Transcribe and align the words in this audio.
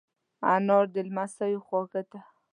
انا 0.53 0.77
د 0.93 0.95
لمسیو 1.07 1.65
خواږه 1.65 2.01
ده 2.09 2.19